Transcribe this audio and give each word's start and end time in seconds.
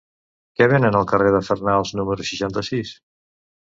Què 0.59 0.67
venen 0.71 0.97
al 1.01 1.05
carrer 1.13 1.35
de 1.37 1.43
Fenals 1.51 1.95
número 2.01 2.29
seixanta-sis? 2.35 2.99